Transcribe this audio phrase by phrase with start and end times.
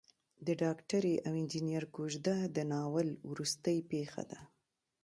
[0.45, 4.39] د ډاکټرې او انجنیر کوژده د ناول وروستۍ پېښه ده.